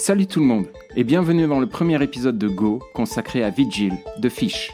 [0.00, 3.94] Salut tout le monde et bienvenue dans le premier épisode de Go consacré à Vigil
[4.20, 4.70] de Fish.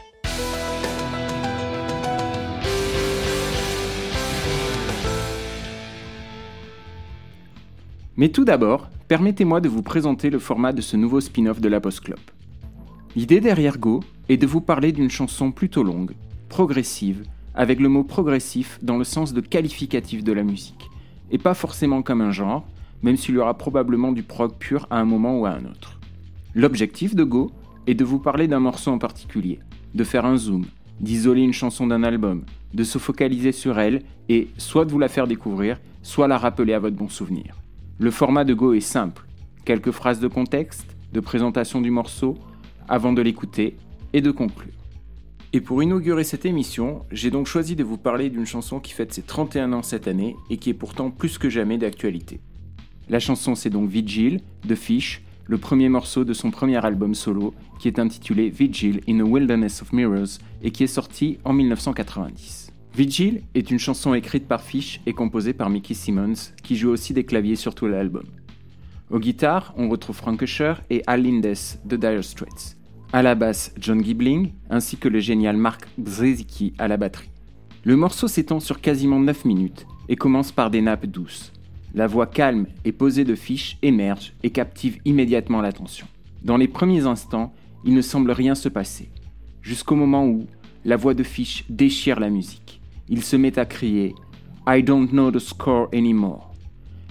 [8.15, 11.81] Mais tout d'abord, permettez-moi de vous présenter le format de ce nouveau spin-off de la
[11.81, 12.19] Post Club.
[13.15, 16.13] L'idée derrière Go est de vous parler d'une chanson plutôt longue,
[16.49, 17.23] progressive,
[17.55, 20.91] avec le mot progressif dans le sens de qualificatif de la musique,
[21.31, 22.67] et pas forcément comme un genre,
[23.03, 25.99] même s'il y aura probablement du prog pur à un moment ou à un autre.
[26.53, 27.51] L'objectif de Go
[27.87, 29.59] est de vous parler d'un morceau en particulier,
[29.93, 30.65] de faire un zoom,
[30.99, 35.07] d'isoler une chanson d'un album, de se focaliser sur elle et soit de vous la
[35.07, 37.55] faire découvrir, soit la rappeler à votre bon souvenir.
[37.99, 39.25] Le format de Go est simple,
[39.65, 42.37] quelques phrases de contexte, de présentation du morceau,
[42.87, 43.77] avant de l'écouter
[44.13, 44.73] et de conclure.
[45.53, 49.13] Et pour inaugurer cette émission, j'ai donc choisi de vous parler d'une chanson qui fête
[49.13, 52.41] ses 31 ans cette année et qui est pourtant plus que jamais d'actualité.
[53.09, 57.53] La chanson c'est donc Vigil de Fish, le premier morceau de son premier album solo
[57.79, 62.71] qui est intitulé Vigil in a Wilderness of Mirrors et qui est sorti en 1990.
[62.95, 67.13] Vigil est une chanson écrite par Fish et composée par Mickey Simmons qui joue aussi
[67.13, 68.25] des claviers sur tout l'album.
[69.11, 72.77] Aux guitares, on retrouve Frank Usher et Al Lindes de Dire Straits
[73.15, 77.29] à la basse John Gibling, ainsi que le génial Mark Brzezicki à la batterie.
[77.85, 81.53] Le morceau s'étend sur quasiment 9 minutes et commence par des nappes douces.
[81.95, 86.05] La voix calme et posée de Fish émerge et captive immédiatement l'attention.
[86.43, 87.53] Dans les premiers instants,
[87.85, 89.07] il ne semble rien se passer,
[89.61, 90.45] jusqu'au moment où
[90.83, 92.81] la voix de Fish déchire la musique.
[93.07, 94.13] Il se met à crier
[94.67, 96.53] I don't know the score anymore.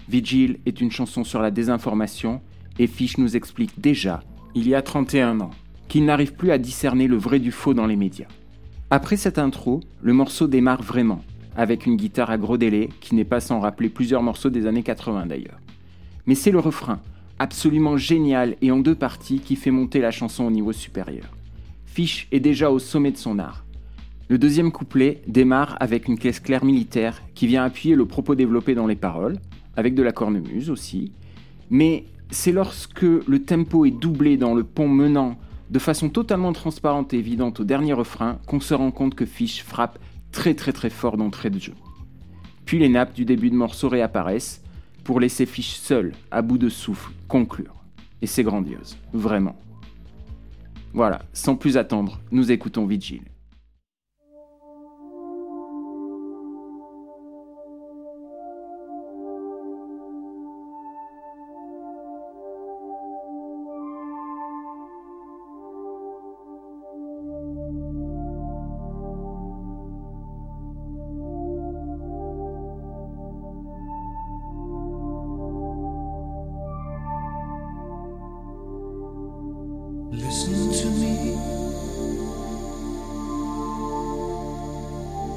[0.06, 2.42] Vigil est une chanson sur la désinformation
[2.78, 4.22] et Fish nous explique déjà,
[4.54, 5.52] il y a 31 ans,
[5.88, 8.28] qu'il n'arrive plus à discerner le vrai du faux dans les médias.
[8.90, 11.24] Après cette intro, le morceau démarre vraiment,
[11.56, 14.82] avec une guitare à gros délai qui n'est pas sans rappeler plusieurs morceaux des années
[14.82, 15.58] 80 d'ailleurs.
[16.26, 17.00] Mais c'est le refrain,
[17.38, 21.26] absolument génial et en deux parties, qui fait monter la chanson au niveau supérieur.
[21.86, 23.64] Fish est déjà au sommet de son art.
[24.28, 28.74] Le deuxième couplet démarre avec une caisse claire militaire qui vient appuyer le propos développé
[28.74, 29.38] dans les paroles,
[29.76, 31.12] avec de la cornemuse aussi.
[31.70, 35.36] Mais c'est lorsque le tempo est doublé dans le pont menant
[35.70, 39.62] de façon totalement transparente et évidente au dernier refrain qu'on se rend compte que Fish
[39.62, 39.98] frappe
[40.34, 41.74] très très très fort d'entrée de jeu.
[42.66, 44.60] Puis les nappes du début de morceau réapparaissent
[45.04, 47.74] pour laisser Fish seul, à bout de souffle, conclure.
[48.20, 49.56] Et c'est grandiose, vraiment.
[50.92, 53.22] Voilà, sans plus attendre, nous écoutons Vigil.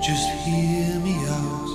[0.07, 1.69] Just hear me out.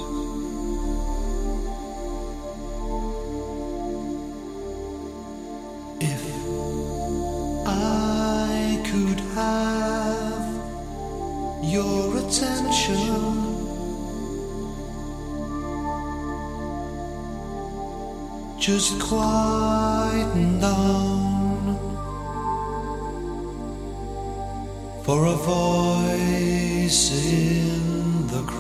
[6.01, 6.23] If
[7.67, 10.47] I could have
[11.63, 13.03] your attention.
[18.59, 21.79] Just quieten down
[25.05, 27.82] for a voice in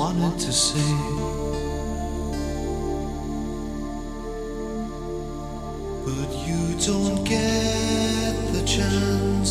[0.00, 0.92] wanted to say.
[6.06, 9.50] But you don't get the chance.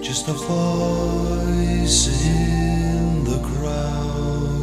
[0.00, 4.61] Just a voice in the crowd.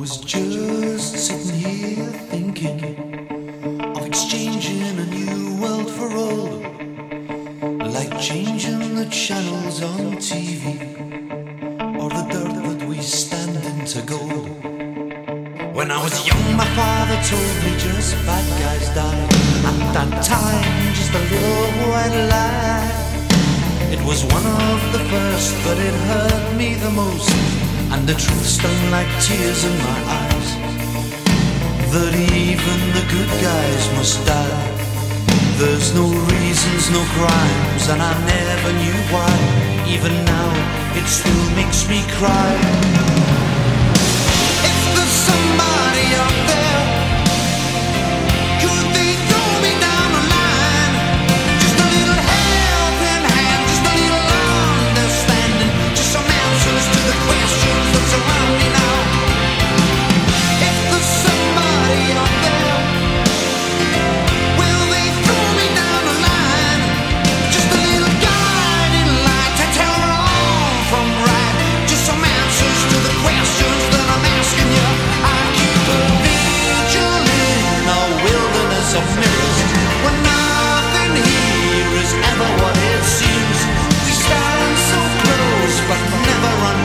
[0.00, 2.80] Was just sitting here thinking
[3.98, 6.62] of exchanging a new world for old,
[7.92, 10.64] like changing the channels on TV
[12.00, 14.48] or the dirt that we stand into gold.
[15.76, 19.24] When I was young, my father told me just bad guys die.
[19.68, 23.92] At that time, just a little white lie.
[23.92, 27.59] It was one of the first, but it hurt me the most.
[27.92, 30.48] And the truth stung like tears in my eyes.
[31.92, 34.80] That even the good guys must die.
[35.58, 39.34] There's no reasons, no crimes, and I never knew why.
[39.88, 40.50] Even now,
[40.94, 42.54] it still makes me cry.
[44.70, 46.49] If there's somebody out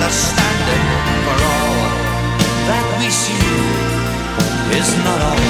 [0.05, 0.85] understanding
[1.25, 1.77] for all
[2.69, 3.41] that we see
[4.77, 5.45] is not all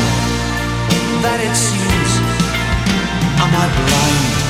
[1.24, 2.12] that it seems.
[3.44, 4.45] Am I blind?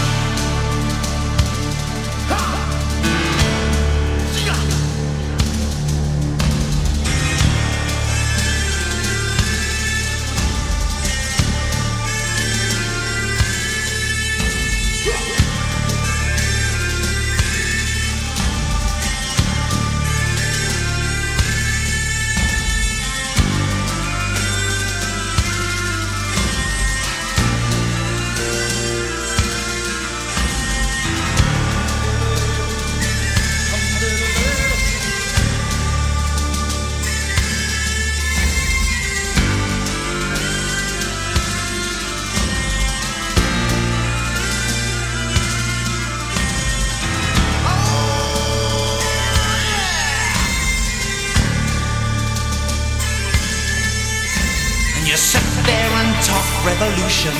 [55.15, 57.31] You sit there and talk revolution.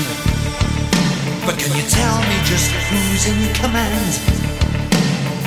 [1.44, 4.16] But can you tell me just who's in command?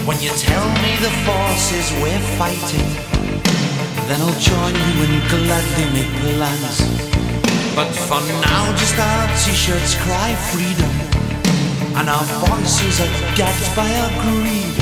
[0.05, 2.91] When you tell me the forces we're fighting,
[4.05, 6.77] then I'll join you and gladly make plans.
[7.75, 10.93] But for now, just our t-shirts cry freedom,
[11.97, 14.77] and our voices are gagged by our greed.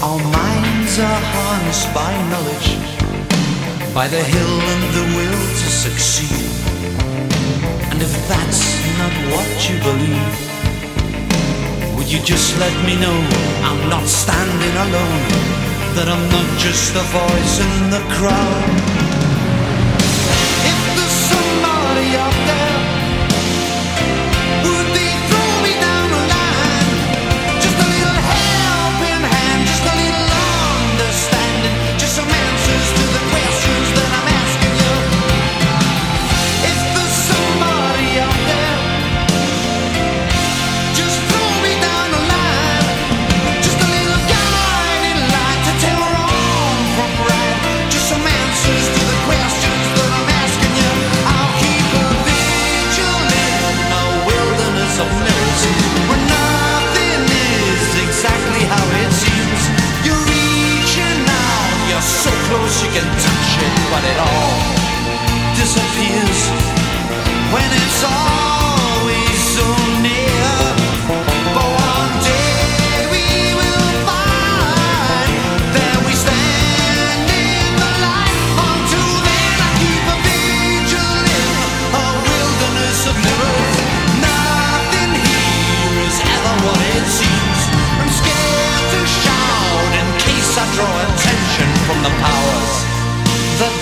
[0.00, 2.95] Our minds are harnessed by knowledge
[3.96, 6.44] by the hill and the will to succeed.
[7.90, 8.62] And if that's
[9.00, 10.36] not what you believe,
[11.96, 13.18] would you just let me know
[13.64, 15.24] I'm not standing alone?
[15.96, 19.05] That I'm not just a voice in the crowd.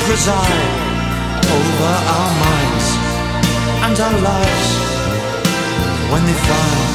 [0.07, 0.71] Preside
[1.59, 2.89] over our minds
[3.87, 4.71] and our lives.
[6.13, 6.93] When they find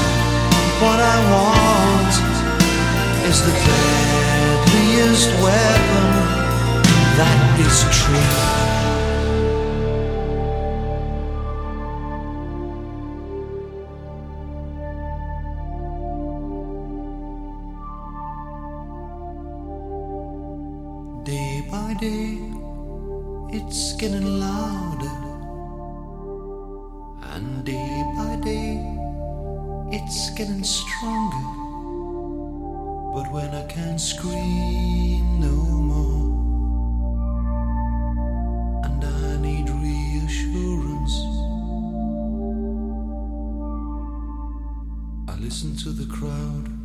[0.84, 2.14] what I want
[3.30, 6.08] is the deadliest weapon
[7.18, 7.78] that is
[21.70, 22.59] by day,
[23.52, 25.12] it's getting louder.
[27.34, 28.78] And day by day,
[29.92, 31.48] it's getting stronger.
[33.14, 35.56] But when I can't scream no
[35.92, 36.30] more,
[38.86, 41.16] and I need reassurance,
[45.28, 46.79] I listen to the crowd.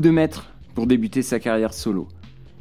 [0.00, 2.06] De maître pour débuter sa carrière solo.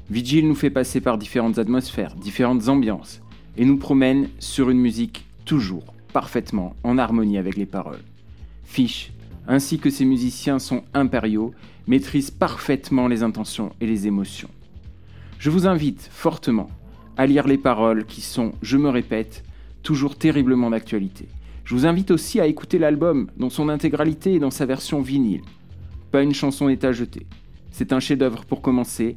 [0.09, 3.21] Vigil nous fait passer par différentes atmosphères, différentes ambiances,
[3.57, 7.99] et nous promène sur une musique toujours parfaitement en harmonie avec les paroles.
[8.63, 9.11] Fish,
[9.49, 11.53] ainsi que ses musiciens sont impériaux,
[11.87, 14.49] maîtrisent parfaitement les intentions et les émotions.
[15.37, 16.69] Je vous invite fortement
[17.17, 19.43] à lire les paroles qui sont, je me répète,
[19.83, 21.27] toujours terriblement d'actualité.
[21.65, 25.41] Je vous invite aussi à écouter l'album dans son intégralité et dans sa version vinyle.
[26.15, 27.27] Pas une chanson n'est à jeter.
[27.71, 29.15] C'est un chef-d'œuvre pour commencer.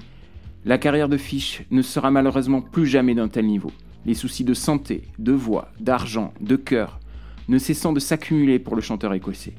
[0.64, 3.70] La carrière de Fish ne sera malheureusement plus jamais d'un tel niveau.
[4.04, 6.98] Les soucis de santé, de voix, d'argent, de cœur
[7.46, 9.52] ne cessant de s'accumuler pour le chanteur écossais.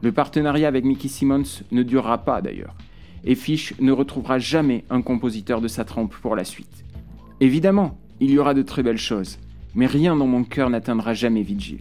[0.00, 2.76] Le partenariat avec Mickey Simmons ne durera pas d'ailleurs,
[3.24, 6.84] et Fish ne retrouvera jamais un compositeur de sa trempe pour la suite.
[7.40, 9.40] Évidemment, il y aura de très belles choses,
[9.74, 11.80] mais rien dans mon cœur n'atteindra jamais Vigil.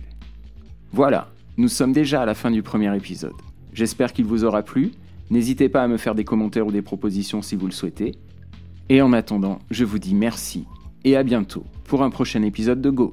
[0.92, 3.36] Voilà, nous sommes déjà à la fin du premier épisode.
[3.76, 4.94] J'espère qu'il vous aura plu.
[5.30, 8.16] N'hésitez pas à me faire des commentaires ou des propositions si vous le souhaitez.
[8.88, 10.66] Et en attendant, je vous dis merci
[11.04, 13.12] et à bientôt pour un prochain épisode de Go.